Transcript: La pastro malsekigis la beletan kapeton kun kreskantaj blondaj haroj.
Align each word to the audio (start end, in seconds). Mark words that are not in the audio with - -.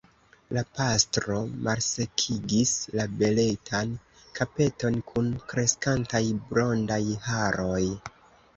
La 0.57 0.61
pastro 0.77 1.35
malsekigis 1.67 2.71
la 3.01 3.05
beletan 3.21 3.93
kapeton 4.41 4.99
kun 5.13 5.31
kreskantaj 5.55 6.25
blondaj 6.51 7.01
haroj. 7.31 7.83